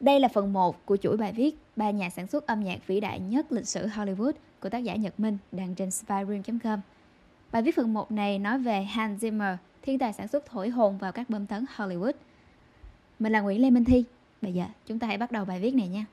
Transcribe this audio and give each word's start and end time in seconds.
Đây 0.00 0.20
là 0.20 0.28
phần 0.28 0.52
1 0.52 0.86
của 0.86 0.96
chuỗi 0.96 1.16
bài 1.16 1.32
viết 1.32 1.56
ba 1.76 1.90
nhà 1.90 2.10
sản 2.10 2.26
xuất 2.26 2.46
âm 2.46 2.60
nhạc 2.60 2.86
vĩ 2.86 3.00
đại 3.00 3.20
nhất 3.20 3.52
lịch 3.52 3.66
sử 3.66 3.86
Hollywood 3.86 4.32
của 4.60 4.68
tác 4.68 4.78
giả 4.78 4.94
Nhật 4.94 5.20
Minh 5.20 5.38
đăng 5.52 5.74
trên 5.74 5.90
spyroom.com. 5.90 6.80
Bài 7.52 7.62
viết 7.62 7.76
phần 7.76 7.92
1 7.92 8.12
này 8.12 8.38
nói 8.38 8.58
về 8.58 8.82
Hans 8.82 9.24
Zimmer, 9.24 9.56
thiên 9.82 9.98
tài 9.98 10.12
sản 10.12 10.28
xuất 10.28 10.46
thổi 10.46 10.68
hồn 10.68 10.98
vào 10.98 11.12
các 11.12 11.30
bơm 11.30 11.46
tấn 11.46 11.64
Hollywood. 11.76 12.12
Mình 13.18 13.32
là 13.32 13.40
Nguyễn 13.40 13.62
Lê 13.62 13.70
Minh 13.70 13.84
Thi. 13.84 14.04
Bây 14.42 14.54
giờ 14.54 14.64
chúng 14.86 14.98
ta 14.98 15.06
hãy 15.06 15.18
bắt 15.18 15.32
đầu 15.32 15.44
bài 15.44 15.60
viết 15.60 15.74
này 15.74 15.88
nha. 15.88 16.06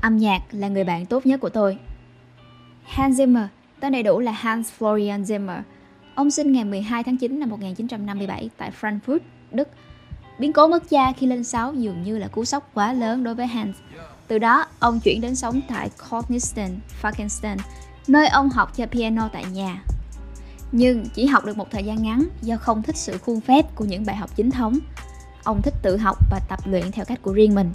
Âm 0.00 0.16
nhạc 0.16 0.40
là 0.50 0.68
người 0.68 0.84
bạn 0.84 1.06
tốt 1.06 1.26
nhất 1.26 1.40
của 1.40 1.48
tôi. 1.50 1.78
Hans 2.84 3.20
Zimmer, 3.20 3.46
tên 3.84 3.92
đầy 3.92 4.02
đủ 4.02 4.20
là 4.20 4.32
Hans 4.32 4.68
Florian 4.78 5.22
Zimmer. 5.22 5.60
Ông 6.14 6.30
sinh 6.30 6.52
ngày 6.52 6.64
12 6.64 7.04
tháng 7.04 7.16
9 7.16 7.40
năm 7.40 7.50
1957 7.50 8.50
tại 8.56 8.70
Frankfurt, 8.80 9.18
Đức. 9.52 9.68
Biến 10.38 10.52
cố 10.52 10.68
mất 10.68 10.90
cha 10.90 11.12
khi 11.12 11.26
lên 11.26 11.44
6 11.44 11.74
dường 11.74 12.02
như 12.02 12.18
là 12.18 12.28
cú 12.28 12.44
sốc 12.44 12.70
quá 12.74 12.92
lớn 12.92 13.24
đối 13.24 13.34
với 13.34 13.46
Hans. 13.46 13.76
Từ 14.28 14.38
đó, 14.38 14.66
ông 14.78 15.00
chuyển 15.00 15.20
đến 15.20 15.36
sống 15.36 15.60
tại 15.68 15.90
Kornisten, 16.10 16.70
Falkenstein, 17.02 17.56
nơi 18.08 18.28
ông 18.28 18.50
học 18.50 18.76
chơi 18.76 18.86
piano 18.86 19.28
tại 19.32 19.44
nhà. 19.52 19.82
Nhưng 20.72 21.04
chỉ 21.14 21.26
học 21.26 21.44
được 21.44 21.56
một 21.56 21.70
thời 21.70 21.84
gian 21.84 22.02
ngắn 22.02 22.24
do 22.42 22.56
không 22.56 22.82
thích 22.82 22.96
sự 22.96 23.18
khuôn 23.18 23.40
phép 23.40 23.74
của 23.74 23.84
những 23.84 24.06
bài 24.06 24.16
học 24.16 24.30
chính 24.36 24.50
thống. 24.50 24.78
Ông 25.44 25.62
thích 25.62 25.74
tự 25.82 25.96
học 25.96 26.18
và 26.30 26.40
tập 26.48 26.58
luyện 26.64 26.90
theo 26.92 27.04
cách 27.04 27.22
của 27.22 27.32
riêng 27.32 27.54
mình. 27.54 27.70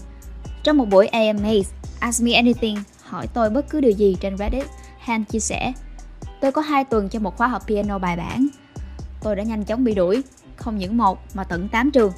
Trong 0.63 0.77
một 0.77 0.85
buổi 0.89 1.07
AMA, 1.07 1.51
Ask 1.99 2.23
Me 2.23 2.31
Anything, 2.31 2.77
hỏi 3.03 3.27
tôi 3.33 3.49
bất 3.49 3.69
cứ 3.69 3.81
điều 3.81 3.91
gì 3.91 4.17
trên 4.19 4.37
Reddit, 4.37 4.67
Han 4.99 5.23
chia 5.23 5.39
sẻ 5.39 5.73
Tôi 6.41 6.51
có 6.51 6.61
2 6.61 6.83
tuần 6.83 7.09
cho 7.09 7.19
một 7.19 7.37
khóa 7.37 7.47
học 7.47 7.67
piano 7.67 7.97
bài 7.97 8.17
bản. 8.17 8.47
Tôi 9.21 9.35
đã 9.35 9.43
nhanh 9.43 9.65
chóng 9.65 9.83
bị 9.83 9.95
đuổi, 9.95 10.23
không 10.55 10.77
những 10.77 10.97
một 10.97 11.19
mà 11.33 11.43
tận 11.43 11.69
8 11.69 11.91
trường. 11.91 12.11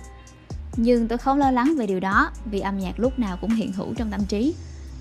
Nhưng 0.76 1.08
tôi 1.08 1.18
không 1.18 1.38
lo 1.38 1.52
lắng 1.52 1.74
về 1.78 1.88
điều 1.88 2.00
đó 2.00 2.32
vì 2.46 2.60
âm 2.60 2.78
nhạc 2.78 3.00
lúc 3.00 3.20
nào 3.20 3.38
cũng 3.42 3.50
hiện 3.50 3.74
hữu 3.74 3.94
trong 3.94 4.12
tâm 4.12 4.26
trí. 4.26 4.56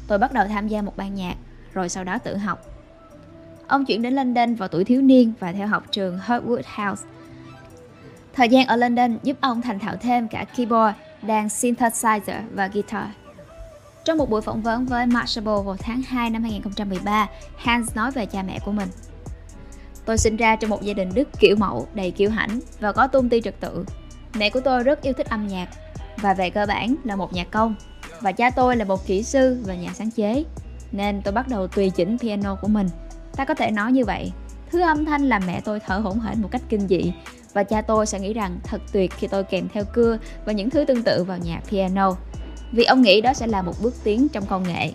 Tôi 0.06 0.18
bắt 0.18 0.32
đầu 0.32 0.46
tham 0.48 0.68
gia 0.68 0.82
một 0.82 0.96
ban 0.96 1.14
nhạc, 1.14 1.34
rồi 1.72 1.88
sau 1.88 2.04
đó 2.04 2.18
tự 2.18 2.36
học. 2.36 2.66
Ông 3.66 3.84
chuyển 3.84 4.02
đến 4.02 4.14
London 4.14 4.54
vào 4.54 4.68
tuổi 4.68 4.84
thiếu 4.84 5.02
niên 5.02 5.32
và 5.40 5.52
theo 5.52 5.66
học 5.66 5.84
trường 5.90 6.18
Hurtwood 6.26 6.62
House. 6.74 7.06
Thời 8.34 8.48
gian 8.48 8.66
ở 8.66 8.76
London 8.76 9.18
giúp 9.22 9.36
ông 9.40 9.62
thành 9.62 9.78
thạo 9.78 9.96
thêm 9.96 10.28
cả 10.28 10.44
keyboard, 10.44 10.98
đàn 11.22 11.46
synthesizer 11.46 12.40
và 12.54 12.66
guitar. 12.66 13.06
Trong 14.04 14.18
một 14.18 14.30
buổi 14.30 14.42
phỏng 14.42 14.62
vấn 14.62 14.86
với 14.86 15.06
Mashable 15.06 15.62
vào 15.64 15.76
tháng 15.78 16.02
2 16.02 16.30
năm 16.30 16.42
2013, 16.42 17.26
Hans 17.56 17.96
nói 17.96 18.10
về 18.10 18.26
cha 18.26 18.42
mẹ 18.42 18.58
của 18.64 18.72
mình. 18.72 18.88
Tôi 20.04 20.18
sinh 20.18 20.36
ra 20.36 20.56
trong 20.56 20.70
một 20.70 20.82
gia 20.82 20.94
đình 20.94 21.10
Đức 21.14 21.28
kiểu 21.38 21.56
mẫu, 21.56 21.86
đầy 21.94 22.10
kiêu 22.10 22.30
hãnh 22.30 22.60
và 22.80 22.92
có 22.92 23.06
tôn 23.06 23.28
ti 23.28 23.40
trật 23.40 23.60
tự. 23.60 23.84
Mẹ 24.34 24.50
của 24.50 24.60
tôi 24.60 24.82
rất 24.82 25.02
yêu 25.02 25.12
thích 25.12 25.30
âm 25.30 25.46
nhạc 25.46 25.68
và 26.16 26.34
về 26.34 26.50
cơ 26.50 26.66
bản 26.66 26.94
là 27.04 27.16
một 27.16 27.32
nhạc 27.32 27.50
công. 27.50 27.74
Và 28.20 28.32
cha 28.32 28.50
tôi 28.50 28.76
là 28.76 28.84
một 28.84 29.06
kỹ 29.06 29.22
sư 29.22 29.58
và 29.66 29.74
nhà 29.74 29.90
sáng 29.94 30.10
chế. 30.10 30.44
Nên 30.92 31.22
tôi 31.22 31.32
bắt 31.32 31.48
đầu 31.48 31.66
tùy 31.66 31.90
chỉnh 31.90 32.18
piano 32.18 32.54
của 32.54 32.68
mình. 32.68 32.88
Ta 33.36 33.44
có 33.44 33.54
thể 33.54 33.70
nói 33.70 33.92
như 33.92 34.04
vậy. 34.04 34.32
Thứ 34.70 34.80
âm 34.80 35.04
thanh 35.04 35.28
làm 35.28 35.42
mẹ 35.46 35.60
tôi 35.64 35.80
thở 35.80 35.98
hổn 35.98 36.20
hển 36.20 36.42
một 36.42 36.48
cách 36.50 36.62
kinh 36.68 36.88
dị 36.88 37.12
và 37.52 37.62
cha 37.62 37.82
tôi 37.82 38.06
sẽ 38.06 38.20
nghĩ 38.20 38.34
rằng 38.34 38.58
thật 38.62 38.80
tuyệt 38.92 39.12
khi 39.12 39.26
tôi 39.26 39.44
kèm 39.44 39.68
theo 39.72 39.84
cưa 39.92 40.18
và 40.44 40.52
những 40.52 40.70
thứ 40.70 40.84
tương 40.84 41.02
tự 41.02 41.24
vào 41.24 41.38
nhạc 41.38 41.60
piano 41.70 42.16
vì 42.72 42.84
ông 42.84 43.02
nghĩ 43.02 43.20
đó 43.20 43.32
sẽ 43.34 43.46
là 43.46 43.62
một 43.62 43.74
bước 43.82 43.94
tiến 44.04 44.28
trong 44.28 44.46
công 44.46 44.62
nghệ. 44.62 44.92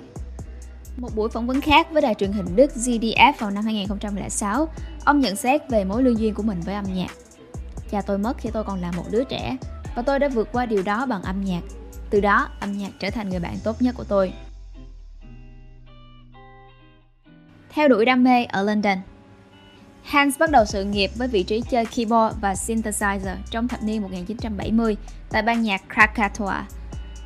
Một 0.98 1.10
buổi 1.16 1.30
phỏng 1.30 1.48
vấn 1.48 1.62
khác 1.62 1.88
với 1.92 2.02
đài 2.02 2.14
truyền 2.14 2.32
hình 2.32 2.56
Đức 2.56 2.72
ZDF 2.76 3.34
vào 3.40 3.52
năm 3.52 3.64
2006, 3.64 4.68
ông 5.06 5.20
nhận 5.20 5.36
xét 5.36 5.70
về 5.70 5.84
mối 5.84 6.04
lương 6.04 6.20
duyên 6.20 6.34
của 6.34 6.44
mình 6.44 6.60
với 6.62 6.76
âm 6.76 6.86
nhạc. 6.94 7.12
Cha 7.92 8.02
tôi 8.02 8.18
mất 8.18 8.38
khi 8.38 8.50
tôi 8.54 8.64
còn 8.64 8.82
là 8.82 8.92
một 8.92 9.04
đứa 9.12 9.24
trẻ 9.24 9.58
và 9.96 10.02
tôi 10.02 10.20
đã 10.20 10.28
vượt 10.28 10.50
qua 10.52 10.66
điều 10.66 10.84
đó 10.84 11.06
bằng 11.06 11.22
âm 11.22 11.44
nhạc. 11.46 11.62
Từ 12.10 12.22
đó, 12.22 12.50
âm 12.60 12.78
nhạc 12.78 12.92
trở 13.00 13.10
thành 13.10 13.30
người 13.30 13.40
bạn 13.40 13.56
tốt 13.64 13.82
nhất 13.82 13.96
của 13.98 14.04
tôi. 14.04 14.34
Theo 17.70 17.88
đuổi 17.88 18.06
đam 18.06 18.24
mê 18.24 18.46
ở 18.46 18.64
London 18.64 18.98
Hans 20.04 20.40
bắt 20.40 20.52
đầu 20.52 20.66
sự 20.66 20.84
nghiệp 20.84 21.12
với 21.16 21.28
vị 21.28 21.44
trí 21.44 21.62
chơi 21.62 21.86
keyboard 21.86 22.36
và 22.42 22.54
synthesizer 22.54 23.36
trong 23.52 23.68
thập 23.68 23.84
niên 23.84 24.02
1970 24.02 24.98
tại 25.30 25.42
ban 25.42 25.62
nhạc 25.62 25.82
Krakatoa, 25.94 26.68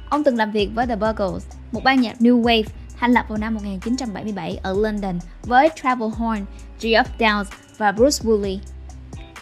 Ông 0.09 0.23
từng 0.23 0.37
làm 0.37 0.51
việc 0.51 0.69
với 0.75 0.87
The 0.87 0.95
Buggles, 0.95 1.47
một 1.71 1.83
ban 1.83 2.01
nhạc 2.01 2.15
New 2.19 2.41
Wave 2.41 2.63
thành 2.99 3.11
lập 3.11 3.25
vào 3.29 3.37
năm 3.37 3.53
1977 3.53 4.59
ở 4.63 4.73
London 4.73 5.19
với 5.43 5.69
Travel 5.75 6.09
Horn, 6.09 6.45
Geoff 6.79 7.03
Downes 7.19 7.45
và 7.77 7.91
Bruce 7.91 8.23
Woolley. 8.23 8.57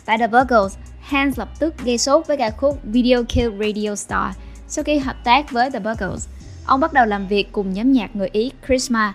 Tại 0.05 0.17
The 0.17 0.27
Virgos, 0.27 0.77
Hans 1.01 1.39
lập 1.39 1.49
tức 1.59 1.73
gây 1.85 1.97
sốt 1.97 2.27
với 2.27 2.37
ca 2.37 2.51
khúc 2.51 2.79
Video 2.83 3.23
Kill 3.23 3.65
Radio 3.65 3.95
Star. 3.95 4.35
Sau 4.67 4.83
khi 4.83 4.97
hợp 4.97 5.15
tác 5.23 5.51
với 5.51 5.71
The 5.71 5.79
Virgos. 5.79 6.27
ông 6.65 6.79
bắt 6.79 6.93
đầu 6.93 7.05
làm 7.05 7.27
việc 7.27 7.51
cùng 7.51 7.73
nhóm 7.73 7.91
nhạc 7.91 8.15
người 8.15 8.29
Ý 8.31 8.51
Chrisma 8.67 9.13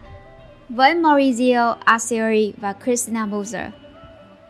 với 0.68 0.94
Maurizio 0.94 1.76
Arcieri 1.84 2.52
và 2.56 2.74
Christina 2.84 3.26
Moser. 3.26 3.66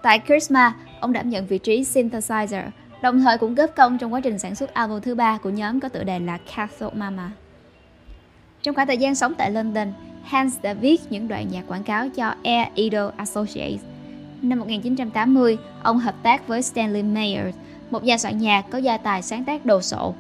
Tại 0.02 0.20
Chrisma, 0.26 0.74
ông 1.00 1.12
đảm 1.12 1.30
nhận 1.30 1.46
vị 1.46 1.58
trí 1.58 1.82
synthesizer 1.82 2.62
đồng 3.02 3.20
thời 3.20 3.38
cũng 3.38 3.54
góp 3.54 3.70
công 3.76 3.98
trong 3.98 4.12
quá 4.12 4.20
trình 4.20 4.38
sản 4.38 4.54
xuất 4.54 4.74
album 4.74 5.00
thứ 5.00 5.14
ba 5.14 5.38
của 5.38 5.50
nhóm 5.50 5.80
có 5.80 5.88
tựa 5.88 6.04
đề 6.04 6.18
là 6.18 6.38
Cathode 6.56 6.96
Mama. 6.96 7.30
Trong 8.62 8.74
khoảng 8.74 8.86
thời 8.86 8.98
gian 8.98 9.14
sống 9.14 9.34
tại 9.38 9.50
London, 9.50 9.92
Hans 10.22 10.56
đã 10.62 10.74
viết 10.74 11.00
những 11.10 11.28
đoạn 11.28 11.48
nhạc 11.50 11.62
quảng 11.66 11.82
cáo 11.82 12.08
cho 12.08 12.34
Air 12.44 12.68
Idol 12.74 13.10
Associates. 13.16 13.80
Năm 14.42 14.58
1980, 14.58 15.58
ông 15.82 15.98
hợp 15.98 16.14
tác 16.22 16.48
với 16.48 16.62
Stanley 16.62 17.02
Mayer, 17.02 17.54
một 17.90 18.04
nhà 18.04 18.18
soạn 18.18 18.38
nhạc 18.38 18.70
có 18.70 18.78
gia 18.78 18.98
tài 18.98 19.22
sáng 19.22 19.44
tác 19.44 19.66
đồ 19.66 19.82
sộ, 19.82 20.14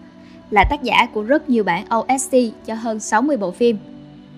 là 0.50 0.64
tác 0.70 0.82
giả 0.82 1.06
của 1.14 1.22
rất 1.22 1.48
nhiều 1.48 1.64
bản 1.64 1.84
OST 1.98 2.34
cho 2.66 2.74
hơn 2.74 3.00
60 3.00 3.36
bộ 3.36 3.50
phim. 3.50 3.78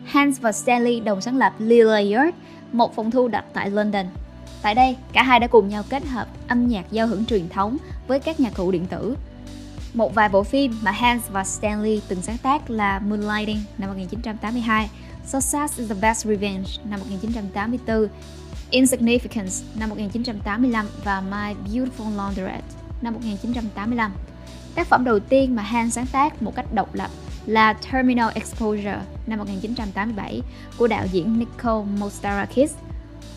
Hans 0.04 0.40
và 0.40 0.52
Stanley 0.52 1.00
đồng 1.00 1.20
sáng 1.20 1.36
lập 1.36 1.52
Lila 1.58 1.96
Yard, 1.96 2.36
một 2.72 2.96
phòng 2.96 3.10
thu 3.10 3.28
đặt 3.28 3.44
tại 3.52 3.70
London. 3.70 4.06
Tại 4.62 4.74
đây, 4.74 4.96
cả 5.12 5.22
hai 5.22 5.40
đã 5.40 5.46
cùng 5.46 5.68
nhau 5.68 5.82
kết 5.90 6.06
hợp 6.06 6.26
âm 6.48 6.68
nhạc 6.68 6.84
giao 6.90 7.06
hưởng 7.06 7.24
truyền 7.24 7.48
thống 7.48 7.76
với 8.06 8.20
các 8.20 8.40
nhạc 8.40 8.54
cụ 8.56 8.70
điện 8.70 8.86
tử. 8.86 9.16
Một 9.94 10.14
vài 10.14 10.28
bộ 10.28 10.42
phim 10.42 10.72
mà 10.82 10.90
Hans 10.90 11.22
và 11.30 11.44
Stanley 11.44 12.00
từng 12.08 12.22
sáng 12.22 12.38
tác 12.38 12.70
là 12.70 12.98
Moonlighting 12.98 13.58
năm 13.78 13.90
1982, 13.90 14.90
Success 15.26 15.78
is 15.78 15.88
the 15.88 15.94
Best 16.00 16.26
Revenge 16.26 16.68
năm 16.84 17.00
1984, 17.00 18.08
Insignificance 18.70 19.64
năm 19.74 19.88
1985 19.88 20.86
và 21.04 21.20
My 21.20 21.54
Beautiful 21.64 22.16
Laundrette 22.16 22.66
năm 23.02 23.14
1985. 23.14 24.12
Tác 24.74 24.86
phẩm 24.86 25.04
đầu 25.04 25.18
tiên 25.18 25.56
mà 25.56 25.62
Hans 25.62 25.94
sáng 25.94 26.06
tác 26.06 26.42
một 26.42 26.54
cách 26.54 26.74
độc 26.74 26.94
lập 26.94 27.10
là 27.46 27.72
Terminal 27.72 28.30
Exposure 28.34 29.00
năm 29.26 29.38
1987 29.38 30.42
của 30.78 30.86
đạo 30.86 31.06
diễn 31.12 31.38
Nicole 31.38 31.86
Mostarakis 31.98 32.72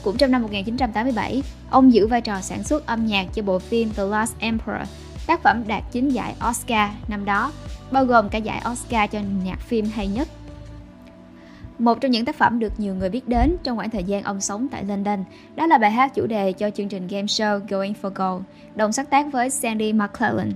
cũng 0.03 0.17
trong 0.17 0.31
năm 0.31 0.41
1987, 0.41 1.43
ông 1.69 1.93
giữ 1.93 2.07
vai 2.07 2.21
trò 2.21 2.41
sản 2.41 2.63
xuất 2.63 2.85
âm 2.85 3.05
nhạc 3.05 3.27
cho 3.33 3.41
bộ 3.41 3.59
phim 3.59 3.89
The 3.89 4.03
Last 4.03 4.33
Emperor, 4.39 4.87
tác 5.27 5.43
phẩm 5.43 5.63
đạt 5.67 5.83
9 5.91 6.09
giải 6.09 6.35
Oscar 6.49 6.89
năm 7.07 7.25
đó, 7.25 7.51
bao 7.91 8.05
gồm 8.05 8.29
cả 8.29 8.37
giải 8.37 8.61
Oscar 8.71 9.11
cho 9.11 9.19
nhạc 9.43 9.59
phim 9.61 9.85
hay 9.85 10.07
nhất. 10.07 10.27
Một 11.79 12.01
trong 12.01 12.11
những 12.11 12.25
tác 12.25 12.35
phẩm 12.35 12.59
được 12.59 12.79
nhiều 12.79 12.95
người 12.95 13.09
biết 13.09 13.27
đến 13.27 13.57
trong 13.63 13.77
khoảng 13.77 13.89
thời 13.89 14.03
gian 14.03 14.23
ông 14.23 14.41
sống 14.41 14.67
tại 14.71 14.83
London 14.83 15.23
đó 15.55 15.67
là 15.67 15.77
bài 15.77 15.91
hát 15.91 16.15
chủ 16.15 16.27
đề 16.27 16.51
cho 16.51 16.69
chương 16.69 16.89
trình 16.89 17.07
game 17.07 17.25
show 17.25 17.59
Going 17.69 17.93
for 18.01 18.09
Gold, 18.09 18.43
đồng 18.75 18.91
sáng 18.91 19.05
tác 19.05 19.31
với 19.31 19.49
Sandy 19.49 19.93
McClellan. 19.93 20.51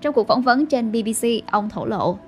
Trong 0.00 0.14
cuộc 0.14 0.28
phỏng 0.28 0.42
vấn 0.42 0.66
trên 0.66 0.92
BBC, 0.92 1.26
ông 1.50 1.70
thổ 1.70 1.84
lộ 1.84 2.18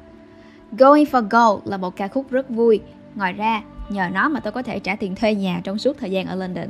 Going 0.79 1.05
for 1.05 1.29
Gold 1.31 1.69
là 1.69 1.77
một 1.77 1.97
ca 1.97 2.09
khúc 2.09 2.31
rất 2.31 2.51
vui. 2.51 2.81
Ngoài 3.15 3.33
ra, 3.33 3.63
Nhờ 3.89 4.09
nó 4.13 4.29
mà 4.29 4.41
tôi 4.41 4.53
có 4.53 4.63
thể 4.63 4.79
trả 4.79 4.97
tiền 4.97 5.15
thuê 5.15 5.35
nhà 5.35 5.61
trong 5.65 5.79
suốt 5.79 5.97
thời 5.99 6.11
gian 6.11 6.27
ở 6.27 6.35
London. 6.35 6.69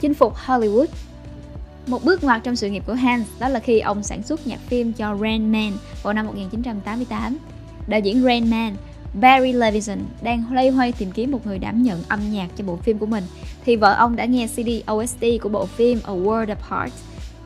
Chinh 0.00 0.14
phục 0.14 0.34
Hollywood 0.34 0.86
một 1.86 2.04
bước 2.04 2.24
ngoặt 2.24 2.40
trong 2.44 2.56
sự 2.56 2.70
nghiệp 2.70 2.82
của 2.86 2.94
Hans 2.94 3.28
đó 3.38 3.48
là 3.48 3.60
khi 3.60 3.80
ông 3.80 4.02
sản 4.02 4.22
xuất 4.22 4.46
nhạc 4.46 4.60
phim 4.60 4.92
cho 4.92 5.16
Rain 5.16 5.52
Man 5.52 5.72
vào 6.02 6.14
năm 6.14 6.26
1988. 6.26 7.38
Đạo 7.86 8.00
diễn 8.00 8.22
Rain 8.22 8.50
Man, 8.50 8.74
Barry 9.20 9.52
Levinson 9.52 9.98
đang 10.22 10.44
loay 10.52 10.68
hoay 10.68 10.92
tìm 10.92 11.10
kiếm 11.12 11.30
một 11.30 11.46
người 11.46 11.58
đảm 11.58 11.82
nhận 11.82 12.02
âm 12.08 12.30
nhạc 12.30 12.48
cho 12.56 12.64
bộ 12.64 12.76
phim 12.76 12.98
của 12.98 13.06
mình 13.06 13.24
thì 13.64 13.76
vợ 13.76 13.94
ông 13.94 14.16
đã 14.16 14.24
nghe 14.24 14.46
CD 14.46 14.90
OST 14.92 15.24
của 15.42 15.48
bộ 15.48 15.66
phim 15.66 15.98
A 16.04 16.12
World 16.12 16.48
Apart. 16.48 16.92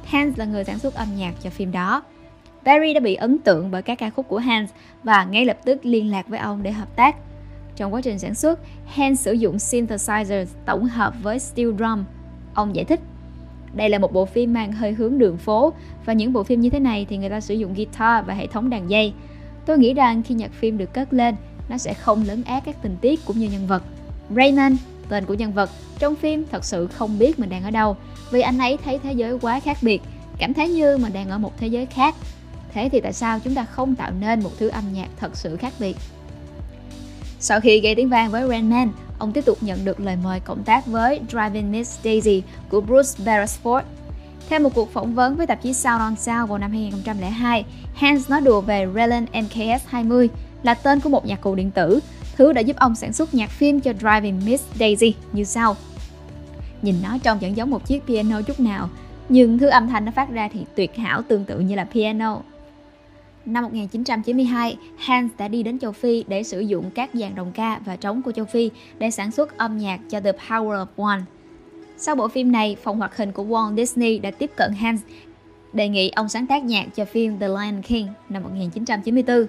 Hans 0.05 0.39
là 0.39 0.45
người 0.45 0.65
sản 0.65 0.79
xuất 0.79 0.95
âm 0.95 1.09
nhạc 1.17 1.35
cho 1.43 1.51
phim 1.51 1.73
đó. 1.73 2.03
Barry 2.65 2.93
đã 2.93 3.01
bị 3.01 3.15
ấn 3.15 3.39
tượng 3.39 3.71
bởi 3.71 3.83
các 3.83 3.99
ca 3.99 4.11
khúc 4.11 4.29
của 4.29 4.39
Hans 4.39 4.71
và 5.03 5.25
ngay 5.25 5.45
lập 5.45 5.59
tức 5.65 5.81
liên 5.83 6.11
lạc 6.11 6.29
với 6.29 6.39
ông 6.39 6.63
để 6.63 6.73
hợp 6.73 6.97
tác. 6.97 7.17
Trong 7.77 7.95
quá 7.95 8.01
trình 8.01 8.19
sản 8.19 8.35
xuất, 8.35 8.61
Hans 8.87 9.21
sử 9.21 9.33
dụng 9.33 9.57
synthesizer 9.57 10.47
tổng 10.67 10.85
hợp 10.85 11.15
với 11.23 11.39
steel 11.39 11.71
drum. 11.79 12.05
Ông 12.55 12.77
giải 12.77 12.85
thích, 12.85 13.01
đây 13.75 13.89
là 13.89 13.99
một 13.99 14.13
bộ 14.13 14.25
phim 14.25 14.53
mang 14.53 14.73
hơi 14.73 14.93
hướng 14.93 15.19
đường 15.19 15.37
phố 15.37 15.73
và 16.05 16.13
những 16.13 16.33
bộ 16.33 16.43
phim 16.43 16.61
như 16.61 16.71
thế 16.71 16.79
này 16.79 17.07
thì 17.11 17.17
người 17.17 17.31
ta 17.31 17.41
sử 17.41 17.55
dụng 17.55 17.75
guitar 17.75 18.25
và 18.27 18.35
hệ 18.35 18.47
thống 18.47 18.71
đàn 18.71 18.91
dây. 18.91 19.13
Tôi 19.67 19.79
nghĩ 19.79 19.95
rằng 19.95 20.23
khi 20.23 20.35
nhạc 20.35 20.53
phim 20.53 20.79
được 20.79 20.93
cất 20.93 21.13
lên, 21.13 21.35
nó 21.69 21.79
sẽ 21.79 21.95
không 21.95 22.25
lấn 22.27 22.45
át 22.45 22.63
các 22.67 22.83
tình 22.83 22.97
tiết 23.01 23.21
cũng 23.27 23.39
như 23.39 23.49
nhân 23.49 23.67
vật. 23.67 23.83
Rayman, 24.37 24.77
tên 25.09 25.25
của 25.25 25.35
nhân 25.35 25.53
vật 25.53 25.71
trong 25.99 26.15
phim 26.15 26.45
thật 26.51 26.65
sự 26.65 26.87
không 26.87 27.19
biết 27.19 27.39
mình 27.39 27.51
đang 27.51 27.63
ở 27.63 27.71
đâu 27.71 27.97
vì 28.31 28.41
anh 28.41 28.59
ấy 28.59 28.77
thấy 28.85 28.99
thế 28.99 29.13
giới 29.13 29.39
quá 29.39 29.61
khác 29.61 29.79
biệt, 29.83 30.03
cảm 30.39 30.55
thấy 30.55 30.69
như 30.69 30.99
mình 30.99 31.13
đang 31.13 31.31
ở 31.31 31.39
một 31.39 31.53
thế 31.59 31.67
giới 31.67 31.87
khác. 31.87 32.15
Thế 32.73 32.89
thì 32.93 33.01
tại 33.01 33.13
sao 33.13 33.41
chúng 33.45 33.55
ta 33.55 33.65
không 33.65 33.95
tạo 33.95 34.11
nên 34.21 34.43
một 34.43 34.51
thứ 34.59 34.69
âm 34.69 34.85
nhạc 34.93 35.09
thật 35.17 35.37
sự 35.37 35.57
khác 35.57 35.73
biệt? 35.81 35.97
Sau 37.41 37.61
khi 37.61 37.81
gây 37.81 37.95
tiếng 37.95 38.09
vang 38.09 38.31
với 38.31 38.49
Rayman 38.49 38.89
ông 39.19 39.33
tiếp 39.33 39.45
tục 39.45 39.59
nhận 39.61 39.85
được 39.85 40.01
lời 40.01 40.17
mời 40.25 40.41
cộng 40.41 40.65
tác 40.65 40.87
với 40.87 41.21
Driving 41.29 41.73
Miss 41.73 41.99
Daisy 42.05 42.43
của 42.69 42.81
Bruce 42.81 43.25
Beresford. 43.25 43.83
Theo 44.49 44.61
một 44.61 44.75
cuộc 44.75 44.93
phỏng 44.93 45.15
vấn 45.15 45.37
với 45.37 45.47
tạp 45.47 45.63
chí 45.63 45.75
Sound 45.75 46.01
on 46.01 46.17
Sound 46.17 46.49
vào 46.49 46.59
năm 46.59 46.71
2002, 46.71 47.65
Hans 47.95 48.31
nói 48.31 48.41
đùa 48.41 48.61
về 48.61 48.87
Roland 48.95 49.29
MKS-20 49.33 50.29
là 50.63 50.75
tên 50.75 51.01
của 51.01 51.09
một 51.09 51.27
nhạc 51.27 51.41
cụ 51.41 51.55
điện 51.55 51.71
tử, 51.71 52.01
thứ 52.37 52.53
đã 52.53 52.61
giúp 52.61 52.77
ông 52.77 52.95
sản 52.95 53.13
xuất 53.13 53.35
nhạc 53.35 53.51
phim 53.51 53.81
cho 53.81 53.93
Driving 53.93 54.41
Miss 54.45 54.65
Daisy 54.79 55.15
như 55.33 55.45
sau. 55.45 55.77
Nhìn 56.83 56.95
nó 57.03 57.19
trông 57.23 57.39
chẳng 57.39 57.57
giống 57.57 57.71
một 57.71 57.87
chiếc 57.87 58.07
piano 58.07 58.43
chút 58.43 58.61
nào, 58.61 58.89
nhưng 59.29 59.59
thứ 59.59 59.69
âm 59.69 59.89
thanh 59.89 60.05
nó 60.05 60.13
phát 60.13 60.31
ra 60.31 60.49
thì 60.53 60.65
tuyệt 60.75 60.97
hảo 60.97 61.23
tương 61.23 61.45
tự 61.45 61.61
như 61.61 61.75
là 61.75 61.85
piano. 61.85 62.41
Năm 63.49 63.65
1992, 63.65 64.77
Hans 64.97 65.33
đã 65.39 65.49
đi 65.49 65.63
đến 65.63 65.79
châu 65.79 65.93
Phi 65.93 66.25
để 66.29 66.43
sử 66.43 66.61
dụng 66.61 66.91
các 66.95 67.11
dàn 67.15 67.35
đồng 67.35 67.53
ca 67.53 67.81
và 67.85 67.97
trống 67.97 68.23
của 68.23 68.33
châu 68.33 68.45
Phi 68.45 68.71
để 68.99 69.11
sản 69.11 69.31
xuất 69.31 69.59
âm 69.59 69.79
nhạc 69.79 70.01
cho 70.11 70.21
The 70.21 70.33
Power 70.33 70.87
of 70.87 70.87
One. 70.97 71.21
Sau 71.97 72.15
bộ 72.15 72.29
phim 72.29 72.53
này, 72.53 72.77
phòng 72.83 72.99
hoạt 72.99 73.17
hình 73.17 73.33
của 73.33 73.45
Walt 73.45 73.77
Disney 73.77 74.19
đã 74.19 74.31
tiếp 74.31 74.51
cận 74.57 74.73
Hans 74.73 75.01
đề 75.73 75.89
nghị 75.89 76.09
ông 76.09 76.29
sáng 76.29 76.47
tác 76.47 76.65
nhạc 76.65 76.87
cho 76.95 77.05
phim 77.05 77.39
The 77.39 77.49
Lion 77.49 77.83
King 77.83 78.07
năm 78.29 78.43
1994. 78.43 79.47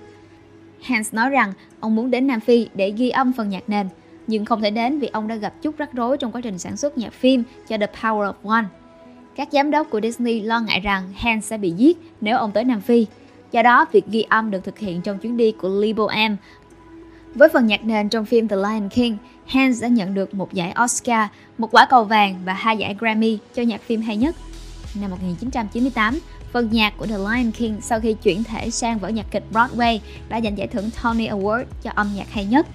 Hans 0.81 1.13
nói 1.13 1.30
rằng 1.30 1.54
ông 1.80 1.96
muốn 1.96 2.12
đến 2.12 2.28
Nam 2.28 2.40
Phi 2.40 2.68
để 2.74 2.92
ghi 2.92 3.10
âm 3.10 3.34
phần 3.34 3.50
nhạc 3.50 3.69
nền, 3.69 3.88
nhưng 4.28 4.46
không 4.46 4.62
thể 4.62 4.72
đến 4.72 5.00
vì 5.00 5.07
ông 5.07 5.28
đã 5.28 5.36
gặp 5.36 5.54
chút 5.62 5.78
rắc 5.78 5.94
rối 5.94 6.18
trong 6.18 6.31
quá 6.31 6.42
trình 6.42 6.60
sản 6.60 6.78
xuất 6.78 6.98
nhạc 6.98 7.13
phim 7.13 7.44
cho 7.68 7.78
The 7.78 7.88
Power 8.01 8.34
of 8.34 8.50
One. 8.50 8.66
Các 9.36 9.48
giám 9.51 9.72
đốc 9.72 9.90
của 9.90 10.01
Disney 10.01 10.42
lo 10.42 10.60
ngại 10.60 10.80
rằng 10.80 11.04
Hans 11.16 11.46
sẽ 11.46 11.57
bị 11.57 11.72
giết 11.72 11.98
nếu 12.22 12.38
ông 12.38 12.51
tới 12.51 12.63
Nam 12.63 12.81
Phi. 12.81 13.06
Do 13.51 13.62
đó, 13.62 13.86
việc 13.92 14.07
ghi 14.07 14.22
âm 14.22 14.51
được 14.51 14.63
thực 14.63 14.80
hiện 14.80 15.01
trong 15.01 15.19
chuyến 15.19 15.38
đi 15.38 15.51
của 15.51 15.69
Lee 15.69 15.94
M. 16.30 16.36
Với 17.36 17.50
phần 17.50 17.68
nhạc 17.68 17.86
nền 17.86 18.10
trong 18.10 18.25
phim 18.25 18.48
The 18.48 18.56
Lion 18.56 18.90
King, 18.90 19.18
Hans 19.48 19.81
đã 19.81 19.88
nhận 19.88 20.13
được 20.13 20.34
một 20.34 20.54
giải 20.54 20.74
Oscar, 20.84 21.28
một 21.57 21.69
quả 21.72 21.88
cầu 21.90 22.04
vàng 22.04 22.42
và 22.46 22.54
hai 22.54 22.78
giải 22.78 22.96
Grammy 23.00 23.38
cho 23.56 23.63
nhạc 23.63 23.81
phim 23.81 24.01
hay 24.01 24.18
nhất. 24.18 24.36
Năm 25.01 25.12
1998, 25.12 26.19
phần 26.51 26.69
nhạc 26.72 26.94
của 26.98 27.06
The 27.06 27.18
Lion 27.18 27.51
King 27.51 27.81
sau 27.81 28.00
khi 28.00 28.13
chuyển 28.13 28.44
thể 28.44 28.69
sang 28.69 29.00
vở 29.00 29.10
nhạc 29.10 29.25
kịch 29.31 29.44
Broadway 29.54 30.00
đã 30.30 30.42
giành 30.42 30.57
giải 30.57 30.68
thưởng 30.68 30.90
Tony 31.04 31.28
Award 31.28 31.66
cho 31.84 31.92
âm 31.96 32.07
nhạc 32.16 32.31
hay 32.31 32.46
nhất. 32.46 32.68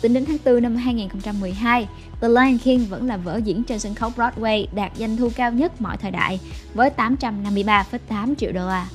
Tính 0.00 0.14
đến 0.14 0.24
tháng 0.26 0.38
4 0.44 0.62
năm 0.62 0.76
2012, 0.76 1.88
The 2.20 2.28
Lion 2.28 2.58
King 2.58 2.86
vẫn 2.86 3.06
là 3.06 3.16
vở 3.16 3.40
diễn 3.44 3.64
trên 3.64 3.78
sân 3.78 3.94
khấu 3.94 4.10
Broadway 4.16 4.66
đạt 4.72 4.92
doanh 4.98 5.16
thu 5.16 5.30
cao 5.36 5.52
nhất 5.52 5.80
mọi 5.80 5.96
thời 5.96 6.10
đại 6.10 6.40
với 6.74 6.90
853,8 6.96 8.34
triệu 8.34 8.52
đô 8.52 8.66
la. 8.68 8.86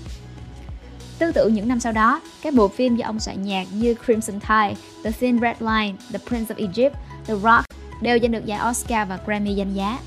Tương 1.22 1.34
tự 1.34 1.48
những 1.48 1.68
năm 1.68 1.80
sau 1.80 1.94
đó, 1.94 2.22
các 2.42 2.54
bộ 2.54 2.68
phim 2.68 2.96
do 2.96 3.06
ông 3.06 3.20
soạn 3.20 3.44
nhạc 3.44 3.68
như 3.74 3.96
Crimson 4.06 4.40
Tide, 4.40 4.76
The 5.04 5.12
Thin 5.12 5.40
Red 5.40 5.58
Line, 5.60 5.94
The 6.12 6.20
Prince 6.28 6.56
of 6.56 6.68
Egypt, 6.68 6.96
The 7.26 7.36
Rock 7.36 7.66
đều 8.02 8.20
giành 8.22 8.32
được 8.32 8.46
giải 8.46 8.60
Oscar 8.70 9.10
và 9.10 9.20
Grammy 9.26 9.54
danh 9.54 9.74
giá. 9.74 10.00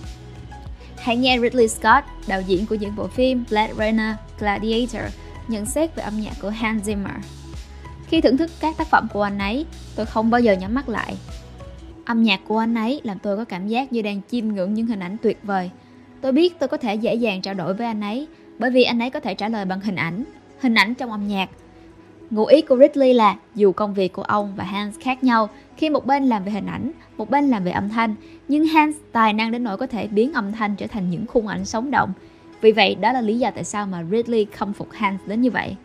Hãy 0.97 1.17
nghe 1.17 1.39
Ridley 1.39 1.69
Scott, 1.69 2.05
đạo 2.27 2.41
diễn 2.41 2.67
của 2.67 2.75
những 2.75 2.97
bộ 2.97 3.07
phim 3.07 3.45
Blade 3.51 3.73
Runner, 3.73 4.15
Gladiator, 4.39 5.13
nhận 5.49 5.67
xét 5.67 5.97
về 5.97 6.03
âm 6.03 6.21
nhạc 6.21 6.33
của 6.43 6.51
Hans 6.51 6.89
Zimmer. 6.89 7.19
Khi 8.07 8.21
thưởng 8.21 8.37
thức 8.37 8.51
các 8.61 8.77
tác 8.77 8.87
phẩm 8.87 9.09
của 9.13 9.23
anh 9.23 9.39
ấy, 9.39 9.67
tôi 9.97 10.07
không 10.07 10.31
bao 10.31 10.41
giờ 10.41 10.53
nhắm 10.53 10.75
mắt 10.75 10.89
lại. 10.89 11.17
Âm 12.05 12.23
nhạc 12.23 12.41
của 12.49 12.59
anh 12.59 12.75
ấy 12.75 13.01
làm 13.05 13.19
tôi 13.19 13.37
có 13.37 13.45
cảm 13.45 13.69
giác 13.69 13.93
như 13.93 14.03
đang 14.03 14.21
chiêm 14.31 14.49
ngưỡng 14.49 14.75
những 14.75 14.87
hình 14.87 15.01
ảnh 15.01 15.17
tuyệt 15.23 15.39
vời. 15.43 15.71
Tôi 16.21 16.33
biết 16.33 16.59
tôi 16.59 16.69
có 16.69 16.77
thể 16.77 16.95
dễ 16.95 17.15
dàng 17.15 17.43
trao 17.43 17.55
đổi 17.55 17.75
với 17.75 17.87
anh 17.87 18.01
ấy, 18.01 18.27
bởi 18.59 18.71
vì 18.71 18.85
anh 18.85 18.99
ấy 18.99 19.11
có 19.11 19.21
thể 19.21 19.35
trả 19.35 19.49
lời 19.49 19.65
bằng 19.65 19.81
hình 19.81 19.97
ảnh, 19.97 20.25
hình 20.65 20.75
ảnh 20.75 20.95
trong 20.95 21.11
âm 21.11 21.29
nhạc. 21.29 21.51
Ngụ 22.31 22.47
ý 22.47 22.63
của 22.63 22.77
Ridley 22.77 23.13
là 23.13 23.37
dù 23.55 23.73
công 23.73 23.95
việc 23.95 24.13
của 24.13 24.23
ông 24.23 24.53
và 24.57 24.65
Hans 24.65 24.99
khác 25.01 25.25
nhau, 25.25 25.49
khi 25.77 25.91
một 25.91 26.07
bên 26.07 26.25
làm 26.25 26.45
về 26.45 26.53
hình 26.53 26.67
ảnh, 26.67 26.91
một 27.17 27.31
bên 27.31 27.49
làm 27.49 27.65
về 27.65 27.71
âm 27.73 27.89
thanh, 27.89 28.15
nhưng 28.49 28.67
Hans 28.67 28.97
tài 29.13 29.33
năng 29.33 29.51
đến 29.51 29.65
nỗi 29.65 29.77
có 29.77 29.87
thể 29.87 30.07
biến 30.07 30.33
âm 30.33 30.53
thanh 30.53 30.77
trở 30.77 30.87
thành 30.87 31.11
những 31.11 31.27
khung 31.27 31.47
ảnh 31.47 31.65
sống 31.65 31.91
động. 31.91 32.13
Vì 32.61 32.73
vậy, 32.73 32.95
đó 32.95 33.13
là 33.13 33.21
lý 33.21 33.39
do 33.39 33.51
tại 33.51 33.65
sao 33.65 33.87
mà 33.87 34.05
Ridley 34.11 34.45
khâm 34.45 34.73
phục 34.73 34.93
Hans 34.93 35.21
đến 35.27 35.41
như 35.41 35.51
vậy. 35.51 35.77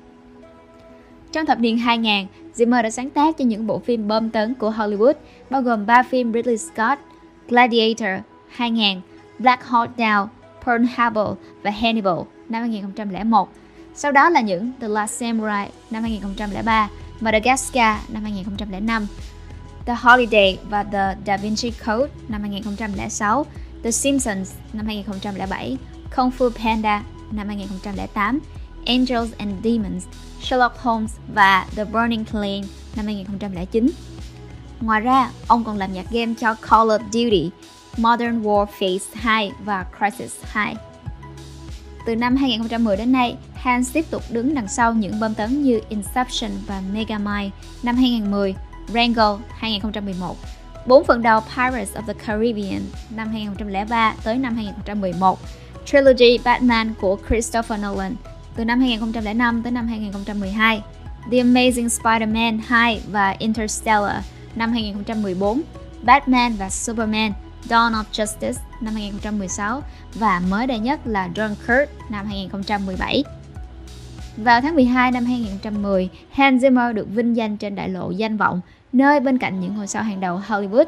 Trong 1.31 1.46
thập 1.46 1.60
niên 1.60 1.78
2000, 1.78 2.28
Zimmer 2.56 2.84
đã 2.84 2.90
sáng 2.90 3.10
tác 3.10 3.38
cho 3.38 3.46
những 3.46 3.68
bộ 3.68 3.80
phim 3.80 4.08
bom 4.08 4.30
tấn 4.30 4.54
của 4.54 4.72
Hollywood, 4.72 5.14
bao 5.50 5.62
gồm 5.62 5.86
3 5.86 6.04
phim 6.04 6.34
Ridley 6.34 6.58
Scott, 6.58 7.00
Gladiator 7.48 8.24
2000, 8.50 9.02
Black 9.40 9.64
Hawk 9.64 9.88
Down, 9.98 10.28
Pearl 10.66 10.86
Harbor 10.96 11.28
và 11.64 11.72
Hannibal 11.72 12.20
năm 12.50 12.62
2001. 12.62 13.50
Sau 13.95 14.12
đó 14.12 14.30
là 14.30 14.41
những 14.41 14.71
The 14.81 14.88
Last 14.88 15.19
Samurai 15.19 15.69
năm 15.91 16.03
2003, 16.03 16.89
Madagascar 17.19 17.97
năm 18.09 18.24
2005, 18.24 19.07
The 19.86 19.95
Holiday 20.01 20.57
và 20.69 20.83
The 20.83 21.15
Da 21.25 21.38
Vinci 21.38 21.71
Code 21.86 22.12
năm 22.27 22.41
2006, 22.41 23.45
The 23.83 23.91
Simpsons 23.91 24.53
năm 24.74 24.86
2007, 24.86 25.77
Kung 26.15 26.30
Fu 26.30 26.50
Panda 26.50 27.03
năm 27.31 27.47
2008, 27.47 28.39
Angels 28.86 29.31
and 29.38 29.63
Demons, 29.63 30.06
Sherlock 30.42 30.77
Holmes 30.77 31.12
và 31.33 31.65
The 31.75 31.85
Burning 31.85 32.25
Plain 32.25 32.63
năm 32.95 33.06
2009. 33.06 33.89
Ngoài 34.81 35.01
ra, 35.01 35.31
ông 35.47 35.63
còn 35.63 35.77
làm 35.77 35.94
nhạc 35.94 36.06
game 36.12 36.33
cho 36.39 36.53
Call 36.53 36.89
of 36.89 37.00
Duty, 37.12 37.50
Modern 37.97 38.44
Warfare 38.44 39.00
2 39.13 39.51
và 39.65 39.85
Crisis 39.97 40.33
2. 40.44 40.75
Từ 42.06 42.15
năm 42.15 42.35
2010 42.35 42.97
đến 42.97 43.12
nay, 43.12 43.38
Hans 43.61 43.94
tiếp 43.94 44.06
tục 44.11 44.23
đứng 44.29 44.53
đằng 44.56 44.67
sau 44.67 44.94
những 44.94 45.19
bom 45.19 45.33
tấn 45.33 45.63
như 45.63 45.81
Inception 45.89 46.51
và 46.67 46.81
Megamind 46.94 47.53
năm 47.83 47.95
2010, 47.95 48.56
Rango 48.94 49.39
2011, 49.50 50.38
bốn 50.85 51.03
phần 51.03 51.21
đầu 51.21 51.41
Pirates 51.41 51.95
of 51.95 52.01
the 52.07 52.13
Caribbean 52.13 52.81
năm 53.09 53.31
2003 53.31 54.15
tới 54.23 54.38
năm 54.38 54.56
2011, 54.56 55.39
Trilogy 55.85 56.38
Batman 56.44 56.94
của 57.01 57.17
Christopher 57.27 57.79
Nolan 57.81 58.15
từ 58.56 58.65
năm 58.65 58.79
2005 58.79 59.63
tới 59.63 59.71
năm 59.71 59.88
2012, 59.88 60.81
The 61.31 61.38
Amazing 61.38 61.88
Spider-Man 61.88 62.59
2 62.67 63.01
và 63.11 63.35
Interstellar 63.39 64.23
năm 64.56 64.71
2014, 64.71 65.61
Batman 66.03 66.56
và 66.56 66.69
Superman 66.69 67.33
Dawn 67.69 67.91
of 67.91 68.03
Justice 68.13 68.59
năm 68.81 68.95
2016 68.95 69.81
và 70.13 70.41
mới 70.50 70.67
đây 70.67 70.79
nhất 70.79 71.00
là 71.06 71.29
Dunkirk 71.35 71.89
năm 72.09 72.25
2017. 72.25 73.23
Vào 74.44 74.62
tháng 74.62 74.76
12 74.76 75.12
năm 75.12 75.26
2010, 75.26 76.10
Hans 76.31 76.64
Zimmer 76.64 76.94
được 76.94 77.08
vinh 77.10 77.36
danh 77.36 77.58
trên 77.58 77.76
đại 77.76 77.90
lộ 77.90 78.12
danh 78.12 78.38
vọng, 78.38 78.62
nơi 78.94 79.19
bên 79.19 79.38
cạnh 79.38 79.60
những 79.60 79.76
ngôi 79.76 79.88
sao 79.88 80.04
hàng 80.04 80.19
đầu 80.19 80.42
Hollywood. 80.48 80.86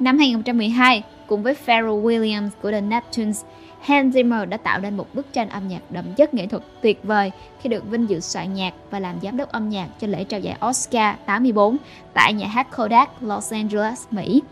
Năm 0.00 0.18
2012, 0.18 1.02
cùng 1.26 1.42
với 1.42 1.54
Pharrell 1.54 1.88
Williams 1.88 2.48
của 2.62 2.70
The 2.70 2.80
Neptunes, 2.80 3.44
Hans 3.80 4.16
Zimmer 4.16 4.48
đã 4.48 4.56
tạo 4.56 4.80
nên 4.80 4.96
một 4.96 5.14
bức 5.14 5.32
tranh 5.32 5.48
âm 5.48 5.68
nhạc 5.68 5.90
đậm 5.90 6.14
chất 6.14 6.34
nghệ 6.34 6.46
thuật 6.46 6.62
tuyệt 6.82 7.00
vời 7.02 7.30
khi 7.60 7.68
được 7.68 7.90
vinh 7.90 8.08
dự 8.08 8.20
soạn 8.20 8.54
nhạc 8.54 8.74
và 8.90 9.00
làm 9.00 9.20
giám 9.22 9.36
đốc 9.36 9.48
âm 9.48 9.68
nhạc 9.68 9.88
cho 10.00 10.06
lễ 10.06 10.24
trao 10.24 10.40
giải 10.40 10.56
Oscar 10.68 11.16
84 11.26 11.76
tại 12.14 12.32
nhà 12.32 12.46
hát 12.46 12.76
Kodak, 12.76 13.22
Los 13.22 13.52
Angeles, 13.52 14.04
Mỹ. 14.10 14.42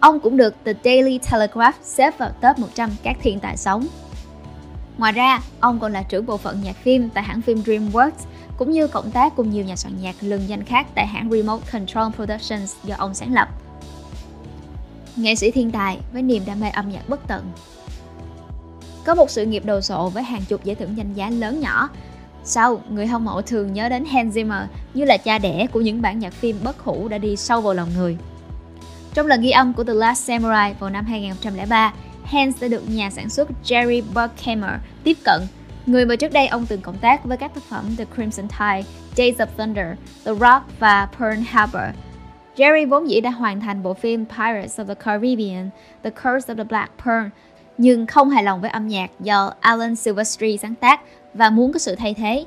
Ông 0.00 0.20
cũng 0.20 0.36
được 0.36 0.54
The 0.64 0.72
Daily 0.84 1.20
Telegraph 1.30 1.76
xếp 1.82 2.18
vào 2.18 2.30
top 2.30 2.58
100 2.58 2.90
các 3.02 3.16
thiên 3.22 3.40
tài 3.40 3.56
sống. 3.56 3.86
Ngoài 4.98 5.12
ra, 5.12 5.40
ông 5.60 5.80
còn 5.80 5.92
là 5.92 6.02
trưởng 6.02 6.26
bộ 6.26 6.36
phận 6.36 6.60
nhạc 6.62 6.76
phim 6.76 7.10
tại 7.10 7.24
hãng 7.24 7.42
phim 7.42 7.58
DreamWorks, 7.58 8.10
cũng 8.56 8.70
như 8.70 8.86
cộng 8.86 9.10
tác 9.10 9.36
cùng 9.36 9.50
nhiều 9.50 9.64
nhà 9.64 9.76
soạn 9.76 10.00
nhạc 10.00 10.16
lừng 10.20 10.48
danh 10.48 10.64
khác 10.64 10.86
tại 10.94 11.06
hãng 11.06 11.30
Remote 11.30 11.66
Control 11.72 12.12
Productions 12.16 12.76
do 12.84 12.94
ông 12.98 13.14
sáng 13.14 13.34
lập. 13.34 13.48
Nghệ 15.16 15.34
sĩ 15.34 15.50
thiên 15.50 15.70
tài 15.70 15.98
với 16.12 16.22
niềm 16.22 16.42
đam 16.46 16.60
mê 16.60 16.68
âm 16.68 16.88
nhạc 16.88 17.08
bất 17.08 17.26
tận. 17.26 17.52
Có 19.04 19.14
một 19.14 19.30
sự 19.30 19.46
nghiệp 19.46 19.64
đồ 19.64 19.80
sộ 19.80 20.08
với 20.08 20.22
hàng 20.22 20.42
chục 20.48 20.64
giải 20.64 20.74
thưởng 20.74 20.96
danh 20.96 21.14
giá 21.14 21.30
lớn 21.30 21.60
nhỏ. 21.60 21.88
Sau, 22.44 22.80
người 22.90 23.06
hâm 23.06 23.24
mộ 23.24 23.42
thường 23.42 23.72
nhớ 23.72 23.88
đến 23.88 24.04
Hans 24.04 24.36
Zimmer 24.36 24.66
như 24.94 25.04
là 25.04 25.16
cha 25.16 25.38
đẻ 25.38 25.66
của 25.72 25.80
những 25.80 26.02
bản 26.02 26.18
nhạc 26.18 26.32
phim 26.32 26.58
bất 26.64 26.78
hủ 26.78 27.08
đã 27.08 27.18
đi 27.18 27.36
sâu 27.36 27.60
vào 27.60 27.74
lòng 27.74 27.88
người. 27.96 28.16
Trong 29.14 29.26
lần 29.26 29.40
ghi 29.40 29.50
âm 29.50 29.72
của 29.72 29.84
The 29.84 29.94
Last 29.94 30.24
Samurai 30.24 30.74
vào 30.78 30.90
năm 30.90 31.06
2003, 31.06 31.92
Hans 32.28 32.62
đã 32.62 32.68
được 32.68 32.82
nhà 32.88 33.10
sản 33.10 33.28
xuất 33.28 33.48
Jerry 33.64 34.02
Bruckheimer 34.14 34.70
tiếp 35.04 35.16
cận, 35.24 35.42
người 35.86 36.06
mà 36.06 36.16
trước 36.16 36.32
đây 36.32 36.46
ông 36.46 36.66
từng 36.66 36.80
cộng 36.80 36.98
tác 36.98 37.24
với 37.24 37.36
các 37.36 37.54
tác 37.54 37.62
phẩm 37.62 37.84
The 37.98 38.04
Crimson 38.14 38.48
Tide, 38.48 38.90
Days 39.16 39.36
of 39.40 39.46
Thunder, 39.56 39.86
The 40.24 40.32
Rock 40.34 40.80
và 40.80 41.08
Pearl 41.18 41.40
Harbor. 41.46 41.96
Jerry 42.56 42.88
vốn 42.88 43.10
dĩ 43.10 43.20
đã 43.20 43.30
hoàn 43.30 43.60
thành 43.60 43.82
bộ 43.82 43.94
phim 43.94 44.24
Pirates 44.26 44.80
of 44.80 44.86
the 44.86 44.94
Caribbean, 44.94 45.70
The 46.02 46.10
Curse 46.10 46.54
of 46.54 46.56
the 46.56 46.64
Black 46.64 46.92
Pearl, 47.04 47.26
nhưng 47.78 48.06
không 48.06 48.30
hài 48.30 48.42
lòng 48.42 48.60
với 48.60 48.70
âm 48.70 48.88
nhạc 48.88 49.10
do 49.20 49.52
Alan 49.60 49.96
Silvestri 49.96 50.56
sáng 50.56 50.74
tác 50.74 51.00
và 51.34 51.50
muốn 51.50 51.72
có 51.72 51.78
sự 51.78 51.96
thay 51.96 52.14
thế. 52.14 52.44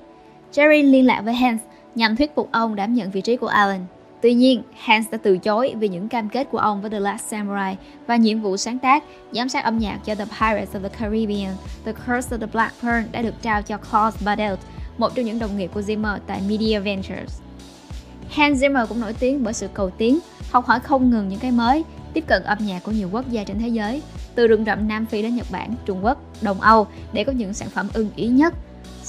Jerry 0.54 0.92
liên 0.92 1.06
lạc 1.06 1.22
với 1.22 1.34
Hans 1.34 1.62
nhằm 1.96 2.16
thuyết 2.16 2.36
phục 2.36 2.50
ông 2.52 2.76
đảm 2.76 2.94
nhận 2.94 3.12
vị 3.12 3.22
trí 3.22 3.38
của 3.38 3.48
Alan. 3.48 3.86
Tuy 4.22 4.34
nhiên, 4.34 4.64
Hans 4.78 5.08
đã 5.12 5.18
từ 5.24 5.38
chối 5.38 5.76
vì 5.80 5.88
những 5.88 6.08
cam 6.08 6.30
kết 6.30 6.48
của 6.52 6.58
ông 6.58 6.82
với 6.82 6.90
The 6.90 7.00
Last 7.00 7.24
Samurai 7.24 7.78
và 8.08 8.16
nhiệm 8.16 8.42
vụ 8.42 8.58
sáng 8.58 8.80
tác, 8.80 9.04
giám 9.32 9.50
sát 9.50 9.64
âm 9.64 9.78
nhạc 9.78 10.00
cho 10.06 10.16
The 10.16 10.26
Pirates 10.26 10.76
of 10.76 10.82
the 10.82 10.90
Caribbean, 10.90 11.56
The 11.86 11.94
Curse 11.94 12.36
of 12.36 12.40
the 12.40 12.48
Black 12.54 12.82
Pearl 12.82 13.08
đã 13.12 13.22
được 13.22 13.42
trao 13.42 13.62
cho 13.62 13.78
Klaus 13.78 14.26
Badelt, 14.26 14.60
một 14.98 15.16
trong 15.16 15.26
những 15.26 15.40
đồng 15.40 15.58
nghiệp 15.58 15.72
của 15.74 15.82
Zimmer 15.82 16.18
tại 16.28 16.42
Media 16.50 16.80
Ventures. 16.80 17.42
Hans 18.30 18.64
Zimmer 18.64 18.88
cũng 18.88 19.00
nổi 19.00 19.14
tiếng 19.20 19.44
bởi 19.44 19.54
sự 19.54 19.68
cầu 19.74 19.90
tiến, 19.90 20.20
học 20.52 20.66
hỏi 20.66 20.80
không 20.80 21.10
ngừng 21.10 21.30
những 21.30 21.40
cái 21.40 21.52
mới, 21.52 21.84
tiếp 22.14 22.24
cận 22.28 22.44
âm 22.44 22.58
nhạc 22.62 22.84
của 22.84 22.92
nhiều 22.92 23.10
quốc 23.12 23.30
gia 23.30 23.44
trên 23.44 23.60
thế 23.60 23.68
giới, 23.68 24.02
từ 24.36 24.48
rừng 24.48 24.66
rậm 24.66 24.88
Nam 24.88 25.06
Phi 25.06 25.22
đến 25.22 25.36
Nhật 25.36 25.48
Bản, 25.52 25.74
Trung 25.86 26.06
Quốc, 26.06 26.18
Đông 26.42 26.62
Âu 26.62 26.88
để 27.14 27.24
có 27.24 27.32
những 27.32 27.54
sản 27.54 27.70
phẩm 27.70 27.88
ưng 27.94 28.10
ý 28.16 28.28
nhất. 28.28 28.54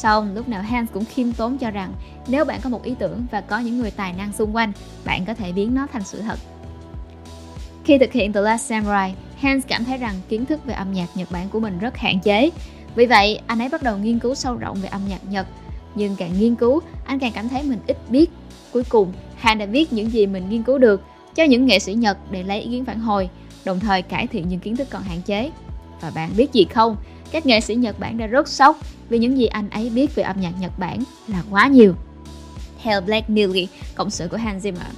Xong, 0.02 0.34
lúc 0.34 0.48
nào 0.48 0.62
Hans 0.62 0.90
cũng 0.92 1.04
khiêm 1.04 1.32
tốn 1.32 1.58
cho 1.58 1.70
rằng 1.70 1.92
nếu 2.28 2.44
bạn 2.44 2.60
có 2.62 2.70
một 2.70 2.82
ý 2.82 2.94
tưởng 2.98 3.26
và 3.30 3.40
có 3.40 3.58
những 3.58 3.78
người 3.78 3.90
tài 3.90 4.12
năng 4.12 4.32
xung 4.32 4.56
quanh, 4.56 4.72
bạn 5.04 5.24
có 5.24 5.34
thể 5.34 5.52
biến 5.52 5.74
nó 5.74 5.86
thành 5.92 6.04
sự 6.04 6.20
thật. 6.20 6.38
Khi 7.84 7.98
thực 7.98 8.12
hiện 8.12 8.32
The 8.32 8.40
Last 8.40 8.66
Samurai, 8.66 9.14
Hans 9.40 9.66
cảm 9.68 9.84
thấy 9.84 9.98
rằng 9.98 10.14
kiến 10.28 10.46
thức 10.46 10.64
về 10.64 10.74
âm 10.74 10.92
nhạc 10.92 11.06
Nhật 11.14 11.30
Bản 11.30 11.48
của 11.48 11.60
mình 11.60 11.78
rất 11.78 11.96
hạn 11.96 12.20
chế. 12.20 12.50
Vì 12.94 13.06
vậy, 13.06 13.40
anh 13.46 13.58
ấy 13.58 13.68
bắt 13.68 13.82
đầu 13.82 13.98
nghiên 13.98 14.18
cứu 14.18 14.34
sâu 14.34 14.56
rộng 14.56 14.78
về 14.82 14.88
âm 14.88 15.00
nhạc 15.08 15.24
Nhật. 15.30 15.46
Nhưng 15.94 16.16
càng 16.16 16.32
nghiên 16.38 16.54
cứu, 16.54 16.80
anh 17.04 17.18
càng 17.18 17.32
cảm 17.34 17.48
thấy 17.48 17.62
mình 17.62 17.78
ít 17.86 17.96
biết. 18.08 18.30
Cuối 18.72 18.82
cùng, 18.88 19.12
Hans 19.36 19.60
đã 19.60 19.66
viết 19.66 19.92
những 19.92 20.10
gì 20.10 20.26
mình 20.26 20.48
nghiên 20.48 20.62
cứu 20.62 20.78
được 20.78 21.02
cho 21.34 21.44
những 21.44 21.66
nghệ 21.66 21.78
sĩ 21.78 21.94
Nhật 21.94 22.18
để 22.30 22.42
lấy 22.42 22.60
ý 22.60 22.70
kiến 22.70 22.84
phản 22.84 23.00
hồi, 23.00 23.28
đồng 23.64 23.80
thời 23.80 24.02
cải 24.02 24.26
thiện 24.26 24.48
những 24.48 24.60
kiến 24.60 24.76
thức 24.76 24.88
còn 24.90 25.02
hạn 25.02 25.22
chế. 25.22 25.50
Và 26.00 26.10
bạn 26.14 26.30
biết 26.36 26.52
gì 26.52 26.64
không? 26.64 26.96
Các 27.32 27.46
nghệ 27.46 27.60
sĩ 27.60 27.74
Nhật 27.74 27.98
Bản 27.98 28.18
đã 28.18 28.26
rất 28.26 28.48
sốc 28.48 28.76
vì 29.08 29.18
những 29.18 29.38
gì 29.38 29.46
anh 29.46 29.70
ấy 29.70 29.90
biết 29.94 30.14
về 30.14 30.22
âm 30.22 30.40
nhạc 30.40 30.52
Nhật 30.60 30.78
Bản 30.78 30.98
là 31.28 31.42
quá 31.50 31.66
nhiều. 31.66 31.94
Theo 32.82 33.00
black 33.00 33.30
Neely, 33.30 33.68
cộng 33.94 34.10
sự 34.10 34.28
của 34.28 34.36
Hans 34.36 34.66
Zimmer. 34.66 34.92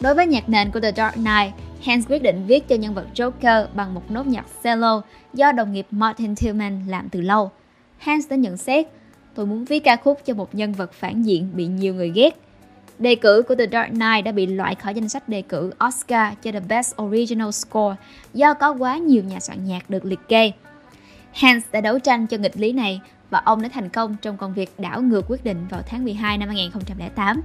Đối 0.00 0.14
với 0.14 0.26
nhạc 0.26 0.48
nền 0.48 0.70
của 0.70 0.80
The 0.80 0.92
Dark 0.92 1.14
Knight, 1.14 1.54
Hans 1.82 2.08
quyết 2.08 2.22
định 2.22 2.44
viết 2.46 2.68
cho 2.68 2.76
nhân 2.76 2.94
vật 2.94 3.06
Joker 3.14 3.66
bằng 3.74 3.94
một 3.94 4.10
nốt 4.10 4.26
nhạc 4.26 4.46
cello 4.62 5.02
do 5.34 5.52
đồng 5.52 5.72
nghiệp 5.72 5.86
Martin 5.90 6.34
Tillman 6.36 6.86
làm 6.88 7.08
từ 7.08 7.20
lâu. 7.20 7.50
Hans 7.98 8.28
đã 8.30 8.36
nhận 8.36 8.56
xét, 8.56 8.86
tôi 9.34 9.46
muốn 9.46 9.64
viết 9.64 9.84
ca 9.84 9.96
khúc 9.96 10.20
cho 10.24 10.34
một 10.34 10.54
nhân 10.54 10.72
vật 10.72 10.92
phản 10.92 11.22
diện 11.22 11.50
bị 11.54 11.66
nhiều 11.66 11.94
người 11.94 12.12
ghét. 12.14 12.40
Đề 12.98 13.14
cử 13.14 13.42
của 13.48 13.54
The 13.54 13.66
Dark 13.72 13.90
Knight 13.90 14.24
đã 14.24 14.32
bị 14.32 14.46
loại 14.46 14.74
khỏi 14.74 14.94
danh 14.94 15.08
sách 15.08 15.28
đề 15.28 15.42
cử 15.42 15.72
Oscar 15.86 16.34
cho 16.42 16.52
The 16.52 16.60
Best 16.60 16.94
Original 17.02 17.50
Score 17.50 17.96
do 18.34 18.54
có 18.54 18.72
quá 18.72 18.96
nhiều 18.96 19.22
nhà 19.22 19.40
soạn 19.40 19.64
nhạc 19.64 19.90
được 19.90 20.04
liệt 20.04 20.20
kê. 20.28 20.52
Hans 21.34 21.64
đã 21.72 21.80
đấu 21.80 21.98
tranh 21.98 22.26
cho 22.26 22.36
nghịch 22.36 22.56
lý 22.56 22.72
này 22.72 23.00
và 23.30 23.42
ông 23.44 23.62
đã 23.62 23.68
thành 23.68 23.88
công 23.88 24.16
trong 24.22 24.36
công 24.36 24.54
việc 24.54 24.80
đảo 24.80 25.02
ngược 25.02 25.24
quyết 25.28 25.44
định 25.44 25.66
vào 25.70 25.82
tháng 25.86 26.04
12 26.04 26.38
năm 26.38 26.48
2008. 26.48 27.42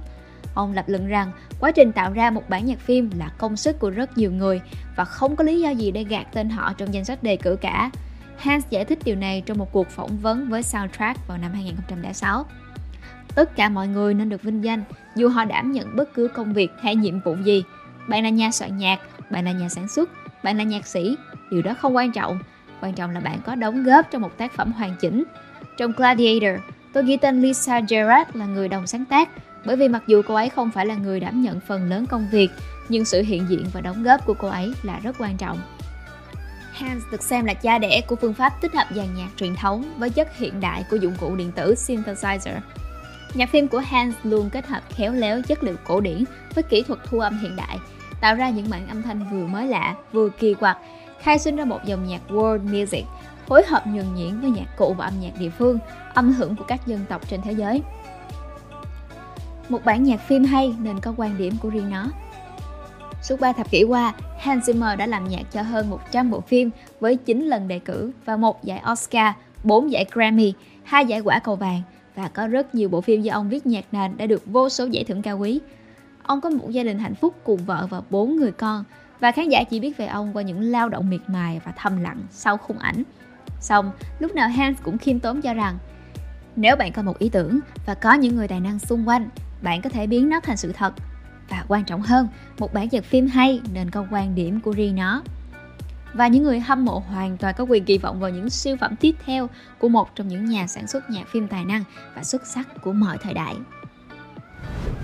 Ông 0.54 0.72
lập 0.72 0.84
luận 0.88 1.06
rằng 1.06 1.32
quá 1.60 1.70
trình 1.70 1.92
tạo 1.92 2.12
ra 2.12 2.30
một 2.30 2.48
bản 2.48 2.66
nhạc 2.66 2.78
phim 2.78 3.10
là 3.18 3.28
công 3.38 3.56
sức 3.56 3.78
của 3.78 3.90
rất 3.90 4.18
nhiều 4.18 4.32
người 4.32 4.60
và 4.96 5.04
không 5.04 5.36
có 5.36 5.44
lý 5.44 5.60
do 5.60 5.70
gì 5.70 5.90
để 5.90 6.04
gạt 6.04 6.26
tên 6.32 6.50
họ 6.50 6.72
trong 6.72 6.94
danh 6.94 7.04
sách 7.04 7.22
đề 7.22 7.36
cử 7.36 7.56
cả. 7.56 7.90
Hans 8.38 8.64
giải 8.70 8.84
thích 8.84 8.98
điều 9.04 9.16
này 9.16 9.42
trong 9.46 9.58
một 9.58 9.72
cuộc 9.72 9.88
phỏng 9.88 10.18
vấn 10.18 10.48
với 10.48 10.62
Soundtrack 10.62 11.28
vào 11.28 11.38
năm 11.38 11.52
2006. 11.52 12.46
Tất 13.34 13.56
cả 13.56 13.68
mọi 13.68 13.88
người 13.88 14.14
nên 14.14 14.28
được 14.28 14.42
vinh 14.42 14.64
danh 14.64 14.82
dù 15.16 15.28
họ 15.28 15.44
đảm 15.44 15.72
nhận 15.72 15.96
bất 15.96 16.14
cứ 16.14 16.28
công 16.28 16.52
việc 16.52 16.70
hay 16.82 16.96
nhiệm 16.96 17.20
vụ 17.20 17.36
gì. 17.44 17.62
Bạn 18.08 18.24
là 18.24 18.30
nhà 18.30 18.50
soạn 18.50 18.76
nhạc, 18.76 19.00
bạn 19.30 19.44
là 19.44 19.52
nhà 19.52 19.68
sản 19.68 19.88
xuất, 19.88 20.10
bạn 20.42 20.56
là 20.56 20.64
nhạc 20.64 20.86
sĩ, 20.86 21.16
điều 21.50 21.62
đó 21.62 21.74
không 21.80 21.96
quan 21.96 22.12
trọng. 22.12 22.38
Quan 22.80 22.92
trọng 22.92 23.10
là 23.10 23.20
bạn 23.20 23.40
có 23.46 23.54
đóng 23.54 23.84
góp 23.84 24.10
trong 24.10 24.22
một 24.22 24.38
tác 24.38 24.52
phẩm 24.52 24.72
hoàn 24.72 24.94
chỉnh. 25.00 25.24
Trong 25.76 25.92
Gladiator, 25.96 26.60
tôi 26.92 27.04
ghi 27.04 27.16
tên 27.16 27.42
Lisa 27.42 27.80
Gerard 27.88 28.30
là 28.34 28.46
người 28.46 28.68
đồng 28.68 28.86
sáng 28.86 29.04
tác 29.04 29.28
bởi 29.64 29.76
vì 29.76 29.88
mặc 29.88 30.02
dù 30.06 30.22
cô 30.26 30.34
ấy 30.34 30.48
không 30.48 30.70
phải 30.70 30.86
là 30.86 30.94
người 30.94 31.20
đảm 31.20 31.42
nhận 31.42 31.60
phần 31.60 31.90
lớn 31.90 32.06
công 32.06 32.26
việc, 32.30 32.50
nhưng 32.88 33.04
sự 33.04 33.22
hiện 33.22 33.46
diện 33.48 33.66
và 33.72 33.80
đóng 33.80 34.02
góp 34.02 34.26
của 34.26 34.34
cô 34.34 34.48
ấy 34.48 34.72
là 34.82 34.98
rất 34.98 35.16
quan 35.18 35.36
trọng. 35.36 35.58
Hans 36.72 37.02
được 37.12 37.22
xem 37.22 37.44
là 37.44 37.54
cha 37.54 37.78
đẻ 37.78 38.00
của 38.06 38.16
phương 38.16 38.34
pháp 38.34 38.52
tích 38.60 38.74
hợp 38.74 38.86
dàn 38.94 39.14
nhạc 39.14 39.28
truyền 39.36 39.54
thống 39.54 39.94
với 39.98 40.10
chất 40.10 40.36
hiện 40.36 40.60
đại 40.60 40.84
của 40.90 40.96
dụng 40.96 41.14
cụ 41.20 41.36
điện 41.36 41.52
tử 41.52 41.74
synthesizer. 41.74 42.58
Nhạc 43.34 43.50
phim 43.50 43.68
của 43.68 43.82
Hans 43.86 44.14
luôn 44.22 44.50
kết 44.50 44.66
hợp 44.66 44.80
khéo 44.90 45.12
léo 45.12 45.42
chất 45.42 45.64
liệu 45.64 45.76
cổ 45.84 46.00
điển 46.00 46.24
với 46.54 46.62
kỹ 46.62 46.82
thuật 46.82 46.98
thu 47.04 47.18
âm 47.18 47.38
hiện 47.38 47.56
đại, 47.56 47.78
tạo 48.20 48.34
ra 48.34 48.50
những 48.50 48.70
bản 48.70 48.88
âm 48.88 49.02
thanh 49.02 49.30
vừa 49.30 49.46
mới 49.46 49.66
lạ, 49.66 49.94
vừa 50.12 50.28
kỳ 50.28 50.54
quặc, 50.54 50.78
khai 51.20 51.38
sinh 51.38 51.56
ra 51.56 51.64
một 51.64 51.84
dòng 51.84 52.06
nhạc 52.06 52.20
world 52.28 52.60
music, 52.60 53.04
phối 53.46 53.62
hợp 53.66 53.86
nhuần 53.86 54.14
nhuyễn 54.14 54.40
với 54.40 54.50
nhạc 54.50 54.76
cụ 54.76 54.94
và 54.98 55.04
âm 55.04 55.20
nhạc 55.20 55.32
địa 55.38 55.50
phương, 55.50 55.78
âm 56.14 56.32
hưởng 56.32 56.56
của 56.56 56.64
các 56.64 56.86
dân 56.86 57.00
tộc 57.08 57.28
trên 57.28 57.42
thế 57.42 57.52
giới. 57.52 57.82
Một 59.68 59.84
bản 59.84 60.04
nhạc 60.04 60.20
phim 60.20 60.44
hay 60.44 60.74
nên 60.80 61.00
có 61.00 61.14
quan 61.16 61.38
điểm 61.38 61.54
của 61.62 61.70
riêng 61.70 61.90
nó. 61.90 62.06
Suốt 63.22 63.40
3 63.40 63.52
thập 63.52 63.70
kỷ 63.70 63.82
qua, 63.82 64.14
Hans 64.38 64.70
Zimmer 64.70 64.96
đã 64.96 65.06
làm 65.06 65.28
nhạc 65.28 65.52
cho 65.52 65.62
hơn 65.62 65.90
100 65.90 66.30
bộ 66.30 66.40
phim 66.40 66.70
với 67.00 67.16
9 67.16 67.46
lần 67.46 67.68
đề 67.68 67.78
cử 67.78 68.12
và 68.24 68.36
một 68.36 68.64
giải 68.64 68.82
Oscar, 68.92 69.32
4 69.64 69.92
giải 69.92 70.04
Grammy, 70.12 70.52
hai 70.84 71.06
giải 71.06 71.20
quả 71.20 71.38
cầu 71.38 71.56
vàng 71.56 71.82
và 72.14 72.28
có 72.28 72.46
rất 72.46 72.74
nhiều 72.74 72.88
bộ 72.88 73.00
phim 73.00 73.22
do 73.22 73.34
ông 73.34 73.48
viết 73.48 73.66
nhạc 73.66 73.84
nền 73.92 74.16
đã 74.16 74.26
được 74.26 74.42
vô 74.46 74.68
số 74.68 74.86
giải 74.86 75.04
thưởng 75.04 75.22
cao 75.22 75.38
quý. 75.38 75.60
Ông 76.22 76.40
có 76.40 76.50
một 76.50 76.70
gia 76.70 76.82
đình 76.82 76.98
hạnh 76.98 77.14
phúc 77.14 77.34
cùng 77.44 77.64
vợ 77.64 77.86
và 77.90 78.02
bốn 78.10 78.36
người 78.36 78.52
con 78.52 78.84
và 79.20 79.32
khán 79.32 79.48
giả 79.48 79.64
chỉ 79.64 79.80
biết 79.80 79.96
về 79.96 80.06
ông 80.06 80.36
qua 80.36 80.42
những 80.42 80.60
lao 80.60 80.88
động 80.88 81.10
miệt 81.10 81.20
mài 81.26 81.60
và 81.64 81.72
thầm 81.76 82.00
lặng 82.00 82.22
sau 82.30 82.56
khung 82.56 82.78
ảnh. 82.78 83.02
Xong, 83.60 83.90
lúc 84.18 84.34
nào 84.34 84.48
Hans 84.48 84.78
cũng 84.82 84.98
khiêm 84.98 85.20
tốn 85.20 85.42
cho 85.42 85.54
rằng 85.54 85.78
nếu 86.56 86.76
bạn 86.76 86.92
có 86.92 87.02
một 87.02 87.18
ý 87.18 87.28
tưởng 87.28 87.60
và 87.86 87.94
có 87.94 88.14
những 88.14 88.36
người 88.36 88.48
tài 88.48 88.60
năng 88.60 88.78
xung 88.78 89.08
quanh, 89.08 89.28
bạn 89.62 89.82
có 89.82 89.90
thể 89.90 90.06
biến 90.06 90.28
nó 90.28 90.40
thành 90.40 90.56
sự 90.56 90.72
thật. 90.72 90.94
Và 91.48 91.64
quan 91.68 91.84
trọng 91.84 92.02
hơn, 92.02 92.28
một 92.58 92.72
bản 92.72 92.88
nhạc 92.90 93.04
phim 93.04 93.26
hay 93.26 93.60
nên 93.72 93.90
có 93.90 94.06
quan 94.10 94.34
điểm 94.34 94.60
của 94.60 94.72
riêng 94.72 94.96
nó. 94.96 95.22
Và 96.14 96.28
những 96.28 96.42
người 96.42 96.60
hâm 96.60 96.84
mộ 96.84 96.98
hoàn 96.98 97.36
toàn 97.36 97.54
có 97.58 97.64
quyền 97.64 97.84
kỳ 97.84 97.98
vọng 97.98 98.20
vào 98.20 98.30
những 98.30 98.50
siêu 98.50 98.76
phẩm 98.80 98.96
tiếp 98.96 99.14
theo 99.26 99.48
của 99.78 99.88
một 99.88 100.14
trong 100.14 100.28
những 100.28 100.44
nhà 100.44 100.66
sản 100.66 100.86
xuất 100.86 101.10
nhạc 101.10 101.28
phim 101.28 101.48
tài 101.48 101.64
năng 101.64 101.84
và 102.14 102.22
xuất 102.22 102.46
sắc 102.46 102.68
của 102.82 102.92
mọi 102.92 103.18
thời 103.18 103.34
đại. 103.34 103.56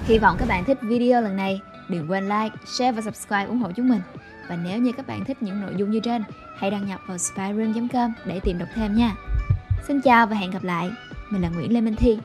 Hy 0.05 0.19
vọng 0.19 0.37
các 0.39 0.49
bạn 0.49 0.65
thích 0.65 0.79
video 0.83 1.23
lần 1.23 1.37
này. 1.37 1.61
Đừng 1.89 2.11
quên 2.11 2.25
like, 2.25 2.57
share 2.65 2.93
và 2.93 3.03
subscribe 3.03 3.45
ủng 3.45 3.59
hộ 3.59 3.73
chúng 3.73 3.89
mình. 3.89 4.01
Và 4.49 4.57
nếu 4.57 4.79
như 4.79 4.93
các 4.93 5.07
bạn 5.07 5.25
thích 5.25 5.43
những 5.43 5.61
nội 5.61 5.75
dung 5.77 5.91
như 5.91 6.01
trên, 6.01 6.23
hãy 6.57 6.71
đăng 6.71 6.87
nhập 6.87 7.01
vào 7.07 7.19
spyroom.com 7.19 8.13
để 8.25 8.41
tìm 8.41 8.59
đọc 8.59 8.69
thêm 8.75 8.97
nha. 8.97 9.15
Xin 9.89 10.01
chào 10.01 10.27
và 10.27 10.37
hẹn 10.37 10.51
gặp 10.51 10.65
lại. 10.65 10.91
Mình 11.31 11.43
là 11.43 11.49
Nguyễn 11.49 11.73
Lê 11.73 11.81
Minh 11.81 11.97
Thi. 11.97 12.19